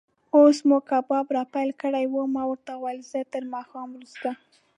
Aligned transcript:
اوس 0.35 0.57
مو 0.67 0.77
کباب 0.89 1.27
را 1.35 1.43
پیل 1.53 1.69
کړی 1.81 2.05
و، 2.09 2.15
ما 2.33 2.43
ورته 2.49 2.71
وویل: 2.75 2.99
زه 3.11 3.19
تر 3.33 3.43
ماښام 3.53 3.87
وروسته. 3.91 4.29